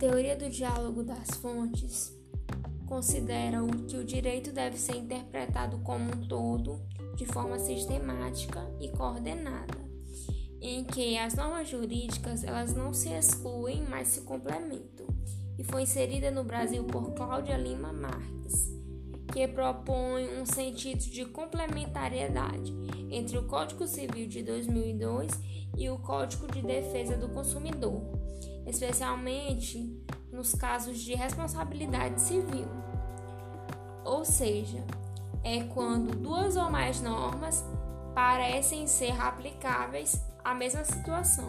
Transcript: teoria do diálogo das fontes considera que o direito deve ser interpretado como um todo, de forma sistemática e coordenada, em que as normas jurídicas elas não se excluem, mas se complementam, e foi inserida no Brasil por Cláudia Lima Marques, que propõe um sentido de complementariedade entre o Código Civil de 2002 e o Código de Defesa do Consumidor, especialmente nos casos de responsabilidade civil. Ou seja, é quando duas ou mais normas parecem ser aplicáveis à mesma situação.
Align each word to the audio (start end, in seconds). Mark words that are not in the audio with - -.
teoria 0.00 0.34
do 0.34 0.48
diálogo 0.48 1.04
das 1.04 1.28
fontes 1.42 2.18
considera 2.86 3.58
que 3.86 3.98
o 3.98 4.02
direito 4.02 4.50
deve 4.50 4.78
ser 4.78 4.96
interpretado 4.96 5.78
como 5.80 6.06
um 6.06 6.26
todo, 6.26 6.80
de 7.16 7.26
forma 7.26 7.58
sistemática 7.58 8.66
e 8.80 8.88
coordenada, 8.88 9.78
em 10.58 10.84
que 10.84 11.18
as 11.18 11.34
normas 11.34 11.68
jurídicas 11.68 12.42
elas 12.42 12.74
não 12.74 12.94
se 12.94 13.10
excluem, 13.10 13.84
mas 13.90 14.08
se 14.08 14.22
complementam, 14.22 15.06
e 15.58 15.64
foi 15.64 15.82
inserida 15.82 16.30
no 16.30 16.44
Brasil 16.44 16.82
por 16.84 17.12
Cláudia 17.12 17.58
Lima 17.58 17.92
Marques, 17.92 18.72
que 19.30 19.46
propõe 19.46 20.40
um 20.40 20.46
sentido 20.46 21.00
de 21.00 21.26
complementariedade 21.26 22.72
entre 23.10 23.36
o 23.38 23.44
Código 23.44 23.86
Civil 23.86 24.26
de 24.26 24.42
2002 24.42 25.30
e 25.76 25.90
o 25.90 25.98
Código 25.98 26.46
de 26.46 26.62
Defesa 26.62 27.16
do 27.16 27.28
Consumidor, 27.28 28.02
especialmente 28.66 29.98
nos 30.32 30.54
casos 30.54 30.98
de 31.00 31.14
responsabilidade 31.14 32.20
civil. 32.20 32.68
Ou 34.04 34.24
seja, 34.24 34.84
é 35.42 35.64
quando 35.64 36.16
duas 36.16 36.56
ou 36.56 36.70
mais 36.70 37.00
normas 37.00 37.64
parecem 38.14 38.86
ser 38.86 39.18
aplicáveis 39.20 40.20
à 40.44 40.54
mesma 40.54 40.84
situação. 40.84 41.48